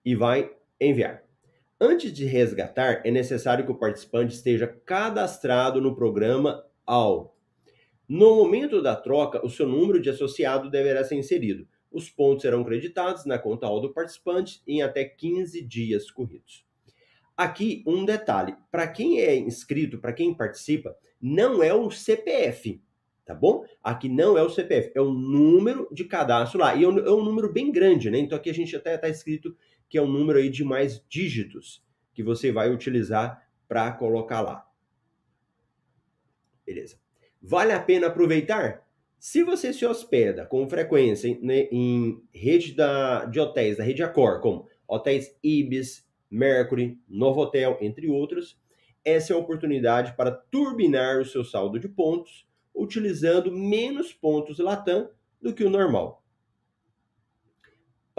e 0.04 0.14
vai 0.14 0.52
enviar. 0.80 1.24
Antes 1.80 2.12
de 2.12 2.26
resgatar, 2.26 3.02
é 3.06 3.12
necessário 3.12 3.66
que 3.66 3.72
o 3.72 3.78
participante 3.78 4.36
esteja 4.36 4.68
cadastrado 4.68 5.80
no 5.80 5.96
programa 5.96 6.66
AL. 6.86 7.38
No 8.08 8.36
momento 8.36 8.82
da 8.82 8.96
troca, 8.96 9.46
o 9.46 9.50
seu 9.50 9.68
número 9.68 10.02
de 10.02 10.10
associado 10.10 10.70
deverá 10.70 11.04
ser 11.04 11.16
inserido. 11.16 11.68
Os 11.92 12.10
pontos 12.10 12.42
serão 12.42 12.64
creditados 12.64 13.26
na 13.26 13.40
conta 13.40 13.66
AL 13.66 13.82
do 13.82 13.94
participante 13.94 14.62
em 14.68 14.82
até 14.82 15.06
15 15.06 15.62
dias 15.64 16.12
corridos. 16.12 16.66
Aqui 17.38 17.84
um 17.88 18.04
detalhe: 18.04 18.56
para 18.70 18.88
quem 18.88 19.22
é 19.22 19.36
inscrito, 19.36 20.00
para 20.00 20.12
quem 20.12 20.34
participa, 20.34 20.96
não 21.22 21.64
é 21.64 21.74
o 21.74 21.90
CPF, 21.90 22.82
tá 23.26 23.34
bom? 23.34 23.64
Aqui 23.82 24.10
não 24.10 24.38
é 24.38 24.44
o 24.44 24.50
CPF, 24.50 24.92
é 24.94 25.00
o 25.00 25.14
número 25.14 25.88
de 25.92 26.04
cadastro 26.04 26.60
lá. 26.60 26.76
E 26.76 26.84
é 26.84 26.88
um, 26.88 27.00
é 27.00 27.12
um 27.12 27.24
número 27.24 27.52
bem 27.54 27.72
grande, 27.72 28.10
né? 28.10 28.20
Então 28.20 28.38
aqui 28.38 28.50
a 28.50 28.54
gente 28.54 28.76
até 28.76 28.96
está 28.96 29.08
escrito 29.08 29.56
que 29.90 29.98
é 29.98 30.02
um 30.02 30.08
número 30.08 30.40
aí 30.40 30.50
de 30.50 30.64
mais 30.64 31.04
dígitos 31.10 31.84
que 32.14 32.24
você 32.24 32.52
vai 32.52 32.72
utilizar 32.72 33.46
para 33.68 33.92
colocar 33.92 34.42
lá. 34.42 34.66
Beleza. 36.66 36.98
Vale 37.42 37.72
a 37.72 37.82
pena 37.82 38.08
aproveitar? 38.08 38.88
Se 39.18 39.44
você 39.44 39.74
se 39.74 39.86
hospeda 39.86 40.46
com 40.46 40.70
frequência 40.70 41.28
em, 41.28 41.40
né, 41.42 41.68
em 41.72 42.22
rede 42.34 42.74
da, 42.74 43.26
de 43.26 43.40
hotéis 43.40 43.78
da 43.78 43.84
rede 43.84 44.04
Accor, 44.04 44.40
como 44.40 44.68
hotéis 44.88 45.36
Ibis, 45.44 46.08
Mercury, 46.30 47.00
Novotel, 47.08 47.78
entre 47.82 48.08
outros, 48.08 48.58
essa 49.04 49.34
é 49.34 49.36
a 49.36 49.40
oportunidade 49.40 50.14
para 50.16 50.32
turbinar 50.32 51.20
o 51.20 51.26
seu 51.26 51.44
saldo 51.44 51.80
de 51.80 51.90
pontos 51.90 52.48
utilizando 52.74 53.52
menos 53.52 54.14
pontos 54.14 54.60
Latam 54.60 55.10
do 55.42 55.54
que 55.54 55.64
o 55.64 55.70
normal. 55.70 56.19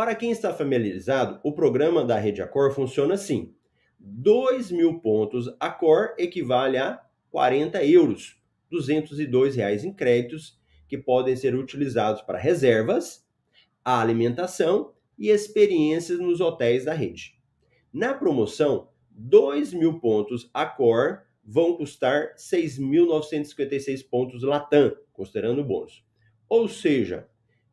Para 0.00 0.14
quem 0.14 0.30
está 0.30 0.54
familiarizado, 0.54 1.38
o 1.44 1.52
programa 1.52 2.02
da 2.02 2.18
rede 2.18 2.40
Accor 2.40 2.72
funciona 2.72 3.12
assim: 3.12 3.54
2 3.98 4.70
mil 4.70 4.98
pontos 4.98 5.54
Accor 5.60 6.14
equivale 6.16 6.78
a 6.78 6.98
40 7.30 7.84
euros, 7.84 8.40
202 8.70 9.56
reais 9.56 9.84
em 9.84 9.92
créditos 9.92 10.58
que 10.88 10.96
podem 10.96 11.36
ser 11.36 11.54
utilizados 11.54 12.22
para 12.22 12.38
reservas, 12.38 13.28
alimentação 13.84 14.94
e 15.18 15.28
experiências 15.28 16.18
nos 16.18 16.40
hotéis 16.40 16.86
da 16.86 16.94
rede. 16.94 17.38
Na 17.92 18.14
promoção, 18.14 18.88
2 19.10 19.74
mil 19.74 20.00
pontos 20.00 20.48
Accor 20.54 21.24
vão 21.44 21.76
custar 21.76 22.36
6.956 22.36 24.08
pontos 24.08 24.42
Latam, 24.44 24.96
considerando 25.12 25.62
bônus. 25.62 26.02
Ou 26.48 26.68
seja, 26.68 27.28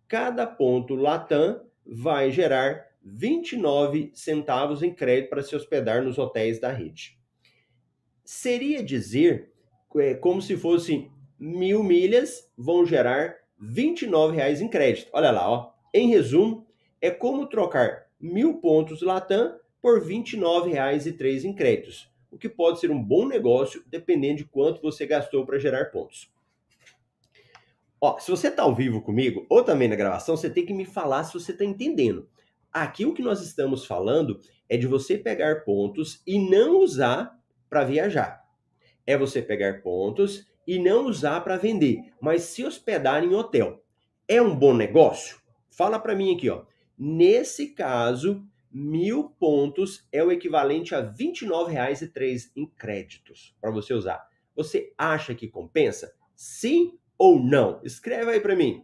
cada 0.10 0.46
ponto 0.46 0.94
Latam 0.94 1.66
vai 1.88 2.32
gerar 2.32 2.88
29 3.04 4.12
centavos 4.14 4.84
em 4.84 4.94
crédito 4.94 5.30
para 5.30 5.42
se 5.42 5.56
hospedar 5.56 6.04
nos 6.04 6.18
hotéis 6.18 6.60
da 6.60 6.72
rede. 6.72 7.18
Seria 8.26 8.84
dizer 8.84 9.52
é, 9.96 10.14
como 10.14 10.42
se 10.42 10.58
fosse 10.58 11.10
mil 11.40 11.84
milhas 11.84 12.52
vão 12.58 12.86
gerar 12.86 13.36
29 13.60 14.36
reais 14.36 14.62
em 14.62 14.68
crédito. 14.68 15.10
Olha 15.14 15.32
lá, 15.32 15.50
ó. 15.50 15.72
Em 15.94 16.10
resumo, 16.10 16.68
é 17.02 17.10
como 17.10 17.48
trocar 17.48 18.08
mil 18.20 18.56
pontos 18.56 19.02
Latam 19.02 19.58
por 19.82 20.04
29 20.04 20.72
reais 20.72 21.06
e 21.06 21.14
três 21.14 21.46
em 21.46 21.54
créditos, 21.54 22.12
o 22.32 22.38
que 22.38 22.50
pode 22.50 22.80
ser 22.80 22.92
um 22.92 23.02
bom 23.02 23.28
negócio 23.28 23.84
dependendo 23.88 24.38
de 24.38 24.46
quanto 24.46 24.82
você 24.82 25.06
gastou 25.06 25.46
para 25.46 25.60
gerar 25.60 25.86
pontos. 25.86 26.30
Ó, 28.00 28.20
se 28.20 28.30
você 28.30 28.50
está 28.50 28.64
ao 28.64 28.76
vivo 28.76 29.02
comigo 29.02 29.46
ou 29.50 29.64
também 29.64 29.88
na 29.88 29.96
gravação, 29.96 30.38
você 30.38 30.50
tem 30.50 30.66
que 30.66 30.74
me 30.74 30.86
falar 30.86 31.24
se 31.24 31.34
você 31.34 31.52
está 31.52 31.66
entendendo. 31.66 32.30
Aqui 32.72 33.06
o 33.06 33.14
que 33.14 33.24
nós 33.24 33.42
estamos 33.42 33.86
falando 33.86 34.40
é 34.70 34.78
de 34.78 34.86
você 34.86 35.18
pegar 35.18 35.64
pontos 35.64 36.22
e 36.26 36.38
não 36.38 36.80
usar 36.80 37.36
para 37.68 37.84
viajar. 37.84 38.46
É 39.06 39.18
você 39.18 39.42
pegar 39.42 39.82
pontos 39.82 40.46
e 40.68 40.78
não 40.78 41.08
usar 41.08 41.42
para 41.42 41.58
vender, 41.58 42.14
mas 42.22 42.44
se 42.44 42.64
hospedar 42.64 43.24
em 43.24 43.34
hotel. 43.34 43.84
É 44.28 44.42
um 44.42 44.56
bom 44.56 44.74
negócio? 44.74 45.38
Fala 45.72 45.98
para 45.98 46.16
mim 46.16 46.36
aqui, 46.36 46.50
ó. 46.50 46.66
Nesse 46.98 47.68
caso, 47.68 48.46
mil 48.72 49.30
pontos 49.40 50.08
é 50.12 50.24
o 50.24 50.32
equivalente 50.32 50.94
a 50.94 51.00
R$ 51.00 51.14
29,03 51.18 52.52
em 52.56 52.68
créditos 52.68 53.56
para 53.60 53.72
você 53.72 53.94
usar. 53.94 54.28
Você 54.56 54.94
acha 54.98 55.34
que 55.34 55.48
compensa? 55.48 56.14
Sim 56.36 57.00
ou 57.18 57.40
não? 57.40 57.82
Escreve 57.84 58.32
aí 58.32 58.40
para 58.40 58.56
mim. 58.56 58.84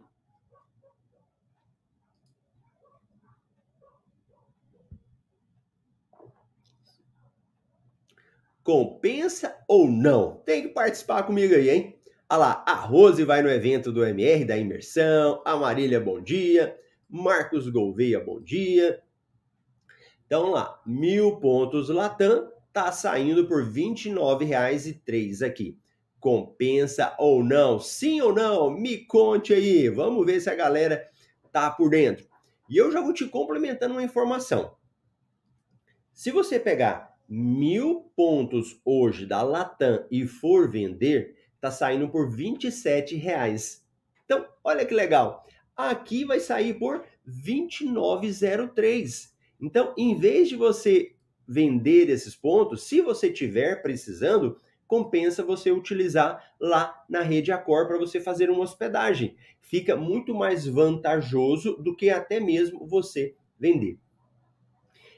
Compensa 8.62 9.54
ou 9.68 9.90
não? 9.90 10.36
Tem 10.46 10.62
que 10.62 10.68
participar 10.68 11.22
comigo 11.24 11.54
aí, 11.54 11.68
hein? 11.68 12.00
Olha 12.30 12.38
lá, 12.38 12.64
a 12.66 12.74
Rose 12.74 13.22
vai 13.22 13.42
no 13.42 13.50
evento 13.50 13.92
do 13.92 14.04
MR 14.04 14.44
da 14.46 14.56
imersão, 14.56 15.42
a 15.44 15.54
Marília, 15.54 16.00
bom 16.00 16.20
dia, 16.20 16.74
Marcos 17.06 17.68
Gouveia, 17.68 18.18
bom 18.18 18.40
dia. 18.40 19.02
Então 20.24 20.50
lá, 20.50 20.80
mil 20.86 21.36
pontos 21.36 21.90
Latam 21.90 22.50
tá 22.72 22.90
saindo 22.90 23.46
por 23.46 23.62
R$ 23.62 23.70
29,03 23.70 25.46
aqui 25.46 25.78
compensa 26.24 27.14
ou 27.18 27.44
não? 27.44 27.78
Sim 27.78 28.22
ou 28.22 28.34
não? 28.34 28.70
Me 28.70 29.04
conte 29.04 29.52
aí. 29.52 29.90
Vamos 29.90 30.24
ver 30.24 30.40
se 30.40 30.48
a 30.48 30.54
galera 30.54 31.06
tá 31.52 31.70
por 31.70 31.90
dentro. 31.90 32.26
E 32.66 32.78
eu 32.78 32.90
já 32.90 33.02
vou 33.02 33.12
te 33.12 33.26
complementando 33.26 33.92
uma 33.92 34.02
informação. 34.02 34.74
Se 36.14 36.30
você 36.30 36.58
pegar 36.58 37.14
mil 37.28 38.10
pontos 38.16 38.80
hoje 38.86 39.26
da 39.26 39.42
Latam 39.42 40.06
e 40.10 40.26
for 40.26 40.70
vender, 40.70 41.36
tá 41.60 41.70
saindo 41.70 42.08
por 42.08 42.34
27 42.34 43.16
reais. 43.16 43.84
Então, 44.24 44.48
olha 44.64 44.86
que 44.86 44.94
legal. 44.94 45.44
Aqui 45.76 46.24
vai 46.24 46.40
sair 46.40 46.78
por 46.78 47.04
29,03. 47.28 49.28
Então, 49.60 49.92
em 49.98 50.18
vez 50.18 50.48
de 50.48 50.56
você 50.56 51.14
vender 51.46 52.08
esses 52.08 52.34
pontos, 52.34 52.84
se 52.84 53.02
você 53.02 53.30
tiver 53.30 53.82
precisando, 53.82 54.58
compensa 54.86 55.42
você 55.42 55.70
utilizar 55.70 56.54
lá 56.60 57.04
na 57.08 57.22
rede 57.22 57.52
Accor 57.52 57.86
para 57.86 57.98
você 57.98 58.20
fazer 58.20 58.50
uma 58.50 58.62
hospedagem. 58.62 59.36
Fica 59.60 59.96
muito 59.96 60.34
mais 60.34 60.66
vantajoso 60.66 61.76
do 61.76 61.96
que 61.96 62.10
até 62.10 62.38
mesmo 62.38 62.86
você 62.86 63.34
vender. 63.58 63.98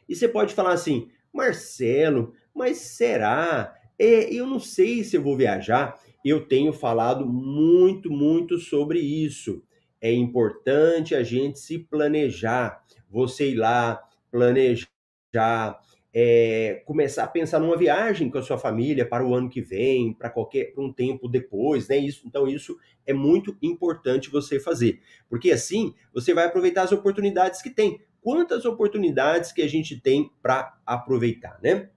E 0.09 0.15
você 0.15 0.29
pode 0.29 0.55
falar 0.55 0.73
assim, 0.73 1.09
Marcelo, 1.33 2.33
mas 2.55 2.79
será? 2.79 3.75
É, 3.99 4.33
eu 4.33 4.47
não 4.47 4.61
sei 4.61 5.03
se 5.03 5.17
eu 5.17 5.23
vou 5.23 5.37
viajar. 5.37 5.99
Eu 6.25 6.47
tenho 6.47 6.73
falado 6.73 7.27
muito, 7.27 8.11
muito 8.11 8.59
sobre 8.59 9.01
isso. 9.01 9.63
É 10.01 10.13
importante 10.13 11.15
a 11.15 11.23
gente 11.23 11.59
se 11.59 11.79
planejar. 11.79 12.83
Você 13.11 13.51
ir 13.51 13.57
lá, 13.57 14.03
planejar, 14.31 15.79
é, 16.19 16.83
começar 16.87 17.25
a 17.25 17.29
pensar 17.29 17.61
numa 17.61 17.77
viagem 17.77 18.31
com 18.31 18.39
a 18.39 18.43
sua 18.43 18.57
família 18.57 19.05
para 19.05 19.23
o 19.23 19.35
ano 19.35 19.51
que 19.51 19.61
vem, 19.61 20.15
para 20.15 20.31
qualquer 20.31 20.73
para 20.73 20.83
um 20.83 20.91
tempo 20.91 21.29
depois, 21.29 21.89
né? 21.89 21.99
Isso, 21.99 22.23
então 22.27 22.49
isso 22.49 22.79
é 23.05 23.13
muito 23.13 23.55
importante 23.61 24.31
você 24.31 24.59
fazer, 24.59 24.99
porque 25.29 25.53
assim 25.53 25.95
você 26.15 26.33
vai 26.33 26.47
aproveitar 26.47 26.85
as 26.85 26.93
oportunidades 26.93 27.61
que 27.61 27.69
tem. 27.69 28.01
Quantas 28.23 28.65
oportunidades 28.65 29.53
que 29.53 29.61
a 29.61 29.69
gente 29.69 30.01
tem 30.01 30.31
para 30.41 30.79
aproveitar, 30.87 31.61
né? 31.63 31.91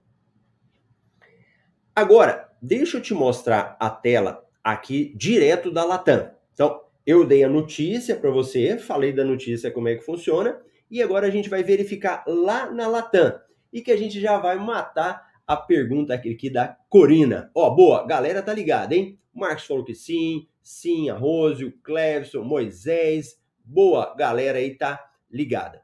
Agora, 1.96 2.52
deixa 2.60 2.98
eu 2.98 3.02
te 3.02 3.14
mostrar 3.14 3.74
a 3.80 3.88
tela 3.88 4.46
aqui 4.62 5.14
direto 5.16 5.70
da 5.70 5.82
Latam. 5.82 6.30
Então, 6.52 6.82
eu 7.06 7.24
dei 7.24 7.42
a 7.42 7.48
notícia 7.48 8.14
para 8.14 8.30
você, 8.30 8.76
falei 8.76 9.14
da 9.14 9.24
notícia 9.24 9.70
como 9.70 9.88
é 9.88 9.94
que 9.94 10.04
funciona, 10.04 10.60
e 10.90 11.02
agora 11.02 11.26
a 11.26 11.30
gente 11.30 11.48
vai 11.48 11.62
verificar 11.62 12.22
lá 12.26 12.70
na 12.70 12.86
Latam 12.86 13.40
e 13.72 13.80
que 13.80 13.90
a 13.90 13.96
gente 13.96 14.20
já 14.20 14.38
vai 14.38 14.56
matar 14.56 15.30
a 15.46 15.56
pergunta 15.56 16.14
aqui 16.14 16.50
da 16.50 16.76
Corina. 16.88 17.50
Ó, 17.54 17.70
boa, 17.70 18.06
galera 18.06 18.42
tá 18.42 18.52
ligada, 18.52 18.94
hein? 18.94 19.18
Marcos 19.32 19.66
falou 19.66 19.84
que 19.84 19.94
sim, 19.94 20.48
sim, 20.62 21.10
a 21.10 21.16
Rose, 21.16 21.64
o 21.64 21.72
Clevson, 21.80 22.42
Moisés. 22.42 23.40
Boa, 23.64 24.14
galera 24.16 24.58
aí 24.58 24.76
tá 24.76 25.12
ligada. 25.30 25.82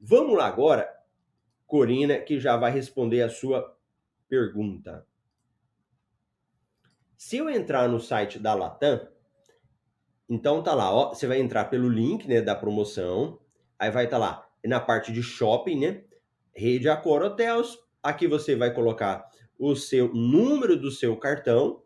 Vamos 0.00 0.36
lá 0.36 0.46
agora, 0.46 0.88
Corina, 1.66 2.18
que 2.18 2.38
já 2.38 2.56
vai 2.56 2.70
responder 2.70 3.22
a 3.22 3.28
sua 3.28 3.76
pergunta. 4.28 5.06
Se 7.16 7.38
eu 7.38 7.48
entrar 7.48 7.88
no 7.88 8.00
site 8.00 8.38
da 8.38 8.54
Latam, 8.54 9.08
então 10.28 10.62
tá 10.62 10.74
lá, 10.74 10.92
ó, 10.92 11.14
você 11.14 11.26
vai 11.26 11.40
entrar 11.40 11.66
pelo 11.66 11.88
link, 11.88 12.26
né, 12.26 12.40
da 12.40 12.54
promoção, 12.54 13.38
aí 13.78 13.90
vai 13.90 14.04
estar 14.04 14.18
tá 14.18 14.26
lá 14.26 14.48
na 14.64 14.80
parte 14.80 15.12
de 15.12 15.22
shopping, 15.22 15.80
né? 15.80 16.04
Rede 16.54 16.88
Accor 16.88 17.22
Hotels. 17.22 17.78
Aqui 18.02 18.26
você 18.26 18.54
vai 18.54 18.72
colocar 18.72 19.28
o 19.58 19.74
seu 19.74 20.12
número 20.12 20.76
do 20.76 20.90
seu 20.90 21.16
cartão 21.16 21.82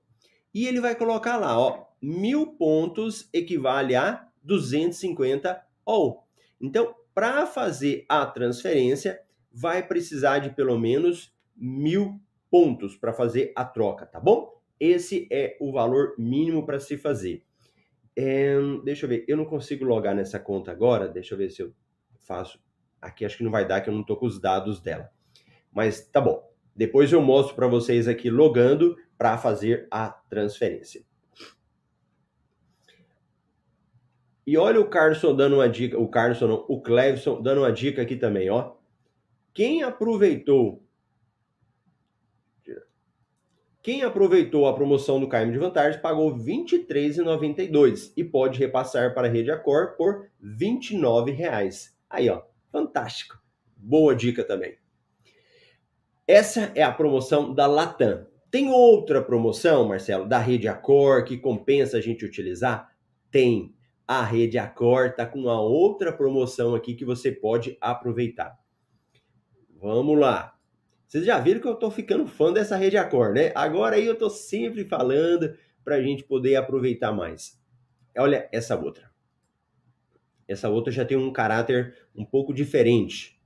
e 0.53 0.67
ele 0.67 0.81
vai 0.81 0.95
colocar 0.95 1.37
lá, 1.37 1.59
ó, 1.59 1.87
mil 2.01 2.55
pontos 2.57 3.29
equivale 3.33 3.95
a 3.95 4.27
250 4.43 5.61
ou. 5.85 6.25
Então, 6.61 6.95
para 7.15 7.47
fazer 7.47 8.05
a 8.09 8.25
transferência, 8.27 9.21
vai 9.53 9.87
precisar 9.87 10.39
de 10.39 10.51
pelo 10.51 10.79
menos 10.79 11.35
mil 11.57 12.21
pontos 12.51 12.97
para 12.97 13.13
fazer 13.13 13.53
a 13.57 13.65
troca, 13.65 14.07
tá 14.07 14.21
bom? 14.21 14.59
Esse 14.81 15.27
é 15.31 15.57
o 15.61 15.73
valor 15.73 16.15
mínimo 16.19 16.65
para 16.65 16.79
se 16.79 16.97
fazer. 16.97 17.45
É, 18.17 18.57
deixa 18.85 19.07
eu 19.07 19.11
ver, 19.11 19.25
eu 19.29 19.37
não 19.37 19.45
consigo 19.45 19.85
logar 19.85 20.15
nessa 20.15 20.39
conta 20.39 20.71
agora. 20.71 21.09
Deixa 21.09 21.35
eu 21.35 21.39
ver 21.39 21.51
se 21.51 21.63
eu 21.63 21.73
faço 22.19 22.61
Aqui 23.01 23.25
acho 23.25 23.37
que 23.37 23.45
não 23.45 23.51
vai 23.51 23.67
dar, 23.67 23.81
que 23.81 23.89
eu 23.89 23.95
não 23.95 24.01
estou 24.03 24.17
com 24.17 24.27
os 24.27 24.41
dados 24.41 24.81
dela. 24.81 25.11
Mas 25.73 26.07
tá 26.09 26.21
bom. 26.21 26.49
Depois 26.75 27.13
eu 27.13 27.21
mostro 27.21 27.55
para 27.55 27.67
vocês 27.67 28.07
aqui 28.07 28.31
logando 28.31 28.97
para 29.17 29.37
fazer 29.37 29.89
a 29.91 30.09
transferência. 30.09 31.03
E 34.47 34.57
olha 34.57 34.81
o 34.81 34.89
Carlson 34.89 35.35
dando 35.35 35.57
uma 35.57 35.69
dica, 35.69 35.99
o 35.99 36.09
Carlson 36.09 36.47
não, 36.47 36.65
o 36.69 36.81
Clevson 36.81 37.43
dando 37.43 37.63
uma 37.63 37.73
dica 37.73 38.01
aqui 38.01 38.17
também, 38.17 38.49
ó. 38.49 38.77
Quem 39.53 39.83
aproveitou 39.83 40.83
quem 43.89 44.03
aproveitou 44.03 44.67
a 44.67 44.75
promoção 44.75 45.19
do 45.19 45.29
KM 45.29 45.51
de 45.51 45.59
vantagens 45.59 46.01
pagou 46.01 46.31
R$ 46.31 46.45
23,92 46.45 48.13
e 48.17 48.23
pode 48.23 48.59
repassar 48.59 49.15
para 49.15 49.29
a 49.29 49.31
Rede 49.31 49.51
Acor 49.51 49.97
por 49.97 50.29
R$ 50.43 50.57
29,00. 50.59 51.95
Aí, 52.11 52.29
ó, 52.29 52.43
Fantástico. 52.71 53.41
Boa 53.77 54.15
dica 54.15 54.45
também. 54.45 54.77
Essa 56.27 56.73
é 56.75 56.83
a 56.83 56.93
promoção 56.93 57.55
da 57.55 57.67
Latam. 57.67 58.27
Tem 58.51 58.71
outra 58.71 59.23
promoção, 59.23 59.89
Marcelo, 59.89 60.27
da 60.27 60.39
rede 60.39 60.69
Accor 60.69 61.25
que 61.25 61.39
compensa 61.39 61.97
a 61.97 62.01
gente 62.01 62.25
utilizar? 62.25 62.95
Tem. 63.31 63.75
A 64.07 64.23
rede 64.23 64.59
Accor 64.59 65.07
está 65.07 65.27
com 65.27 65.39
uma 65.39 65.61
outra 65.61 66.13
promoção 66.13 66.75
aqui 66.75 66.95
que 66.95 67.05
você 67.05 67.31
pode 67.31 67.77
aproveitar. 67.81 68.59
Vamos 69.81 70.19
lá. 70.19 70.55
Vocês 71.07 71.25
já 71.25 71.39
viram 71.39 71.61
que 71.61 71.69
eu 71.69 71.75
estou 71.75 71.91
ficando 71.91 72.27
fã 72.27 72.53
dessa 72.53 72.77
rede 72.77 72.97
Accor, 72.97 73.33
né? 73.33 73.53
Agora 73.55 73.97
aí 73.97 74.05
eu 74.05 74.15
estou 74.15 74.29
sempre 74.31 74.85
falando 74.85 75.55
para 75.85 75.97
a 75.97 76.03
gente 76.03 76.25
poder 76.25 76.57
aproveitar 76.57 77.13
mais. 77.13 77.59
Olha 78.17 78.49
essa 78.53 78.79
outra. 78.79 79.11
Essa 80.49 80.71
outra 80.71 80.91
já 80.91 81.05
tem 81.05 81.17
um 81.17 81.31
caráter 81.31 81.95
um 82.17 82.25
pouco 82.25 82.55
diferente. 82.55 83.39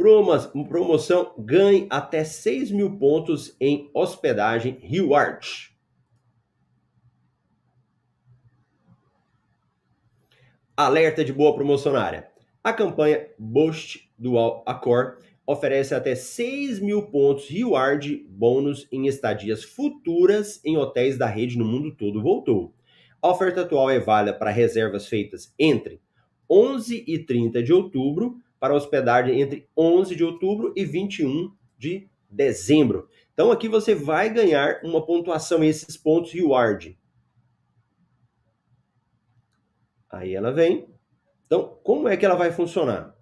Promoção 0.00 1.34
ganhe 1.38 1.86
até 1.90 2.24
6 2.24 2.70
mil 2.70 2.96
pontos 2.96 3.54
em 3.60 3.90
hospedagem 3.92 4.80
Arte. 5.14 5.76
Alerta 10.74 11.22
de 11.22 11.34
boa 11.34 11.54
promocionária. 11.54 12.30
A 12.64 12.72
campanha 12.72 13.28
Boost 13.38 14.10
Dual 14.18 14.64
Accor 14.66 15.18
oferece 15.46 15.94
até 15.94 16.14
6 16.14 16.80
mil 16.80 17.02
pontos 17.10 17.50
Reward 17.50 18.24
bônus 18.30 18.88
em 18.90 19.06
estadias 19.06 19.62
futuras 19.62 20.64
em 20.64 20.78
hotéis 20.78 21.18
da 21.18 21.26
rede 21.26 21.58
no 21.58 21.64
mundo 21.66 21.94
todo. 21.94 22.22
Voltou. 22.22 22.74
A 23.22 23.28
oferta 23.28 23.62
atual 23.62 23.90
é 23.90 23.98
válida 23.98 24.36
para 24.36 24.50
reservas 24.50 25.06
feitas 25.06 25.54
entre 25.58 26.00
11 26.48 27.04
e 27.06 27.18
30 27.18 27.62
de 27.62 27.72
outubro, 27.72 28.36
para 28.58 28.74
hospedagem 28.74 29.40
entre 29.40 29.68
11 29.76 30.16
de 30.16 30.24
outubro 30.24 30.72
e 30.76 30.84
21 30.84 31.54
de 31.78 32.08
dezembro. 32.28 33.08
Então 33.32 33.50
aqui 33.50 33.68
você 33.68 33.94
vai 33.94 34.28
ganhar 34.28 34.80
uma 34.84 35.04
pontuação, 35.04 35.64
esses 35.64 35.96
pontos 35.96 36.32
reward. 36.32 36.98
Aí 40.10 40.34
ela 40.34 40.52
vem. 40.52 40.88
Então, 41.46 41.78
como 41.82 42.08
é 42.08 42.16
que 42.16 42.24
ela 42.24 42.34
vai 42.34 42.52
funcionar? 42.52 43.16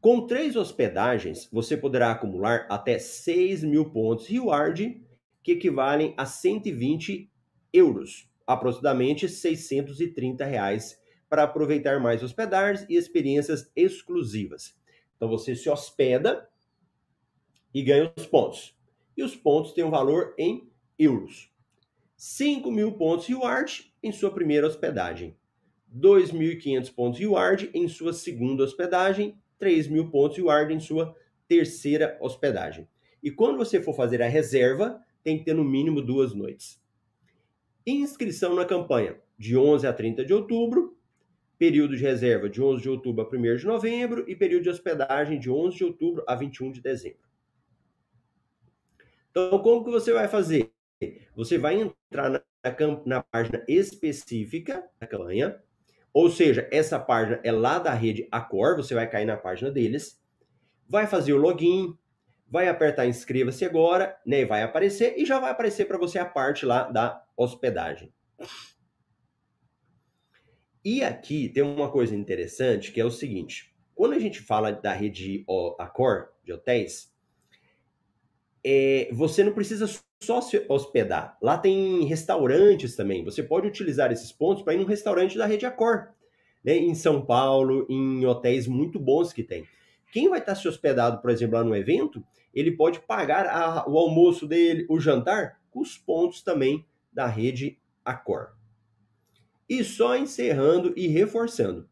Com 0.00 0.26
três 0.26 0.54
hospedagens, 0.54 1.48
você 1.52 1.76
poderá 1.76 2.12
acumular 2.12 2.66
até 2.70 2.98
6 2.98 3.64
mil 3.64 3.90
pontos 3.90 4.26
reward, 4.26 5.04
que 5.42 5.52
equivalem 5.52 6.14
a 6.16 6.24
120 6.24 7.30
euros, 7.72 8.28
aproximadamente 8.46 9.28
630 9.28 10.44
reais, 10.44 10.98
para 11.28 11.42
aproveitar 11.42 12.00
mais 12.00 12.22
hospedagens 12.22 12.86
e 12.88 12.96
experiências 12.96 13.70
exclusivas. 13.76 14.74
Então 15.16 15.28
você 15.28 15.54
se 15.54 15.68
hospeda 15.68 16.48
e 17.74 17.82
ganha 17.82 18.12
os 18.16 18.26
pontos. 18.26 18.76
E 19.16 19.22
os 19.22 19.36
pontos 19.36 19.72
têm 19.72 19.84
um 19.84 19.90
valor 19.90 20.34
em 20.38 20.70
euros. 20.98 21.52
5 22.16 22.70
mil 22.70 22.92
pontos 22.92 23.26
reward 23.26 23.92
em 24.02 24.10
sua 24.10 24.30
primeira 24.30 24.66
hospedagem. 24.66 25.36
2.500 25.94 26.94
pontos 26.94 27.18
reward 27.18 27.70
em 27.74 27.88
sua 27.88 28.12
segunda 28.12 28.64
hospedagem. 28.64 29.38
3 29.58 29.88
mil 29.88 30.10
pontos 30.10 30.36
reward 30.36 30.72
em 30.72 30.80
sua 30.80 31.14
terceira 31.46 32.16
hospedagem. 32.20 32.88
E 33.22 33.30
quando 33.30 33.58
você 33.58 33.82
for 33.82 33.94
fazer 33.94 34.22
a 34.22 34.28
reserva, 34.28 35.00
tem 35.22 35.38
que 35.38 35.44
ter 35.44 35.54
no 35.54 35.64
mínimo 35.64 36.00
duas 36.00 36.34
noites. 36.34 36.80
Inscrição 37.90 38.54
na 38.54 38.66
campanha 38.66 39.18
de 39.38 39.56
11 39.56 39.86
a 39.86 39.92
30 39.94 40.22
de 40.22 40.34
outubro, 40.34 40.94
período 41.58 41.96
de 41.96 42.02
reserva 42.02 42.46
de 42.46 42.60
11 42.60 42.82
de 42.82 42.90
outubro 42.90 43.24
a 43.24 43.34
1 43.34 43.56
de 43.56 43.66
novembro 43.66 44.28
e 44.28 44.36
período 44.36 44.64
de 44.64 44.68
hospedagem 44.68 45.38
de 45.40 45.50
11 45.50 45.78
de 45.78 45.84
outubro 45.84 46.22
a 46.28 46.34
21 46.34 46.70
de 46.70 46.82
dezembro. 46.82 47.26
Então, 49.30 49.58
como 49.60 49.86
que 49.86 49.90
você 49.90 50.12
vai 50.12 50.28
fazer? 50.28 50.70
Você 51.34 51.56
vai 51.56 51.80
entrar 51.80 52.28
na, 52.28 52.42
na 53.06 53.22
página 53.22 53.64
específica 53.66 54.84
da 55.00 55.06
campanha, 55.06 55.58
ou 56.12 56.28
seja, 56.28 56.68
essa 56.70 57.00
página 57.00 57.40
é 57.42 57.50
lá 57.50 57.78
da 57.78 57.94
rede 57.94 58.28
Accor, 58.30 58.76
você 58.76 58.94
vai 58.94 59.08
cair 59.08 59.24
na 59.24 59.36
página 59.38 59.70
deles, 59.70 60.20
vai 60.86 61.06
fazer 61.06 61.32
o 61.32 61.38
login, 61.38 61.96
vai 62.50 62.68
apertar 62.68 63.06
inscreva-se 63.06 63.64
agora, 63.64 64.16
né? 64.26 64.44
Vai 64.44 64.62
aparecer 64.62 65.14
e 65.18 65.24
já 65.24 65.38
vai 65.38 65.50
aparecer 65.50 65.86
para 65.86 65.98
você 65.98 66.18
a 66.18 66.24
parte 66.24 66.64
lá 66.64 66.84
da 66.84 67.22
hospedagem. 67.36 68.12
E 70.84 71.02
aqui 71.02 71.48
tem 71.48 71.62
uma 71.62 71.90
coisa 71.90 72.14
interessante 72.14 72.92
que 72.92 73.00
é 73.00 73.04
o 73.04 73.10
seguinte: 73.10 73.74
quando 73.94 74.14
a 74.14 74.18
gente 74.18 74.40
fala 74.40 74.72
da 74.72 74.92
rede 74.92 75.44
Accor 75.78 76.28
de 76.44 76.52
hotéis, 76.52 77.12
é, 78.64 79.08
você 79.12 79.44
não 79.44 79.52
precisa 79.52 79.86
só 80.22 80.40
se 80.40 80.64
hospedar. 80.68 81.36
Lá 81.42 81.58
tem 81.58 82.04
restaurantes 82.04 82.96
também. 82.96 83.24
Você 83.24 83.42
pode 83.42 83.66
utilizar 83.66 84.10
esses 84.10 84.32
pontos 84.32 84.62
para 84.62 84.74
ir 84.74 84.78
num 84.78 84.84
restaurante 84.84 85.36
da 85.36 85.46
rede 85.46 85.66
Accor, 85.66 86.08
né? 86.64 86.76
Em 86.76 86.94
São 86.94 87.24
Paulo, 87.24 87.86
em 87.90 88.24
hotéis 88.24 88.66
muito 88.66 88.98
bons 88.98 89.32
que 89.32 89.42
tem. 89.42 89.66
Quem 90.12 90.28
vai 90.28 90.38
estar 90.38 90.54
se 90.54 90.66
hospedado, 90.66 91.20
por 91.20 91.30
exemplo, 91.30 91.56
lá 91.56 91.64
no 91.64 91.76
evento, 91.76 92.24
ele 92.54 92.72
pode 92.72 93.00
pagar 93.00 93.46
a, 93.46 93.88
o 93.88 93.98
almoço 93.98 94.46
dele, 94.46 94.86
o 94.88 94.98
jantar, 94.98 95.60
com 95.70 95.80
os 95.80 95.96
pontos 95.96 96.42
também 96.42 96.86
da 97.12 97.26
rede 97.26 97.78
Accor. 98.04 98.52
E 99.68 99.84
só 99.84 100.16
encerrando 100.16 100.92
e 100.96 101.06
reforçando. 101.08 101.88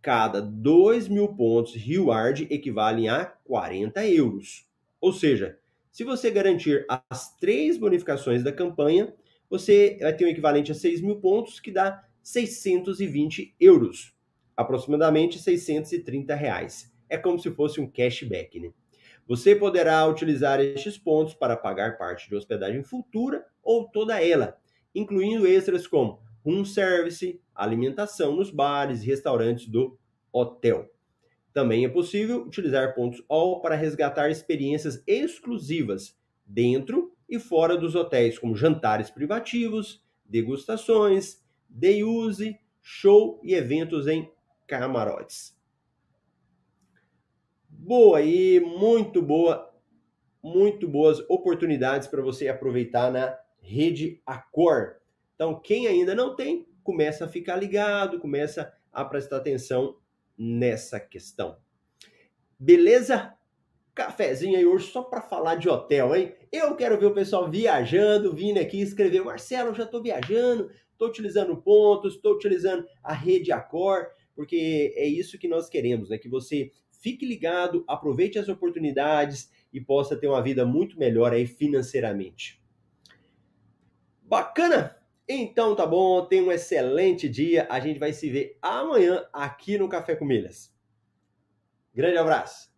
cada 0.00 0.40
2 0.40 1.08
mil 1.08 1.28
pontos 1.34 1.74
reward 1.74 2.46
equivalem 2.48 3.08
a 3.08 3.26
40 3.26 4.06
euros. 4.06 4.66
Ou 5.00 5.12
seja, 5.12 5.58
se 5.90 6.04
você 6.04 6.30
garantir 6.30 6.86
as 7.10 7.36
três 7.36 7.76
bonificações 7.76 8.44
da 8.44 8.52
campanha, 8.52 9.12
você 9.50 9.98
vai 10.00 10.14
ter 10.14 10.24
um 10.24 10.28
equivalente 10.28 10.70
a 10.70 10.74
6 10.74 11.00
mil 11.00 11.16
pontos, 11.16 11.58
que 11.58 11.72
dá 11.72 12.04
620 12.22 13.54
euros, 13.58 14.14
aproximadamente 14.56 15.38
630 15.38 16.34
reais. 16.34 16.92
É 17.08 17.16
como 17.16 17.38
se 17.38 17.50
fosse 17.50 17.80
um 17.80 17.90
cashback, 17.90 18.60
né? 18.60 18.72
Você 19.26 19.54
poderá 19.54 20.06
utilizar 20.06 20.58
estes 20.58 20.96
pontos 20.96 21.34
para 21.34 21.56
pagar 21.56 21.98
parte 21.98 22.28
de 22.28 22.34
hospedagem 22.34 22.82
futura 22.82 23.44
ou 23.62 23.86
toda 23.86 24.22
ela, 24.22 24.56
incluindo 24.94 25.46
extras 25.46 25.86
como 25.86 26.20
room 26.42 26.64
service, 26.64 27.38
alimentação 27.54 28.34
nos 28.34 28.50
bares 28.50 29.02
e 29.02 29.06
restaurantes 29.06 29.66
do 29.66 29.98
hotel. 30.32 30.90
Também 31.52 31.84
é 31.84 31.88
possível 31.88 32.42
utilizar 32.42 32.94
pontos 32.94 33.22
All 33.28 33.60
para 33.60 33.74
resgatar 33.74 34.30
experiências 34.30 35.02
exclusivas 35.06 36.16
dentro 36.46 37.12
e 37.28 37.38
fora 37.38 37.76
dos 37.76 37.94
hotéis, 37.94 38.38
como 38.38 38.56
jantares 38.56 39.10
privativos, 39.10 40.02
degustações, 40.24 41.42
day 41.68 42.02
use, 42.02 42.58
show 42.80 43.40
e 43.42 43.54
eventos 43.54 44.06
em 44.06 44.30
camarotes. 44.66 45.57
Boa 47.88 48.18
aí, 48.18 48.60
muito 48.60 49.22
boa, 49.22 49.74
muito 50.42 50.86
boas 50.86 51.20
oportunidades 51.20 52.06
para 52.06 52.20
você 52.20 52.46
aproveitar 52.46 53.10
na 53.10 53.34
rede 53.62 54.20
Accor. 54.26 54.96
Então, 55.34 55.58
quem 55.58 55.86
ainda 55.86 56.14
não 56.14 56.36
tem, 56.36 56.68
começa 56.84 57.24
a 57.24 57.28
ficar 57.28 57.56
ligado, 57.56 58.20
começa 58.20 58.70
a 58.92 59.02
prestar 59.06 59.38
atenção 59.38 59.96
nessa 60.36 61.00
questão. 61.00 61.56
Beleza? 62.58 63.34
Cafezinho 63.94 64.58
aí 64.58 64.66
hoje 64.66 64.92
só 64.92 65.02
para 65.02 65.22
falar 65.22 65.54
de 65.54 65.70
hotel, 65.70 66.14
hein? 66.14 66.34
Eu 66.52 66.76
quero 66.76 67.00
ver 67.00 67.06
o 67.06 67.14
pessoal 67.14 67.50
viajando, 67.50 68.34
vindo 68.34 68.58
aqui 68.58 68.82
escrever, 68.82 69.24
Marcelo, 69.24 69.74
já 69.74 69.84
estou 69.84 70.02
viajando, 70.02 70.70
estou 70.92 71.08
utilizando 71.08 71.56
pontos, 71.56 72.16
estou 72.16 72.34
utilizando 72.34 72.86
a 73.02 73.14
rede 73.14 73.50
Accor, 73.50 74.08
porque 74.36 74.92
é 74.94 75.06
isso 75.06 75.38
que 75.38 75.48
nós 75.48 75.70
queremos, 75.70 76.10
né? 76.10 76.18
Que 76.18 76.28
você 76.28 76.70
fique 76.98 77.24
ligado, 77.24 77.84
aproveite 77.88 78.38
as 78.38 78.48
oportunidades 78.48 79.50
e 79.72 79.80
possa 79.80 80.16
ter 80.16 80.28
uma 80.28 80.42
vida 80.42 80.64
muito 80.64 80.98
melhor 80.98 81.32
aí 81.32 81.46
financeiramente. 81.46 82.62
Bacana? 84.22 84.96
Então 85.26 85.74
tá 85.74 85.86
bom, 85.86 86.24
tenha 86.26 86.42
um 86.42 86.52
excelente 86.52 87.28
dia. 87.28 87.66
A 87.70 87.80
gente 87.80 87.98
vai 87.98 88.12
se 88.12 88.30
ver 88.30 88.58
amanhã 88.62 89.26
aqui 89.32 89.78
no 89.78 89.88
Café 89.88 90.16
com 90.16 90.24
Milhas. 90.24 90.74
Grande 91.94 92.18
abraço! 92.18 92.77